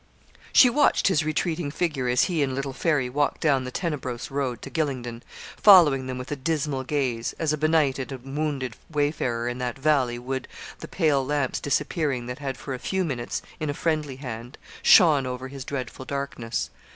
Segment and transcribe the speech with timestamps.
[0.51, 4.63] She watched his retreating figure as he and little Fairy walked down the tenebrose road
[4.63, 5.21] to Gylingden,
[5.57, 10.17] following them with a dismal gaze, as a benighted and wounded wayfarer in that 'Valley'
[10.17, 10.47] would
[10.79, 15.27] the pale lamp's disappearing that had for a few minutes, in a friendly hand, shone
[15.27, 16.71] over his dreadful darkness.